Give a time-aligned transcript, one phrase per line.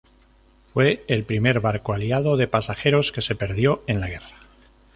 [0.73, 4.31] Fue el primer barco aliado de pasajeros que se perdió en la guerra.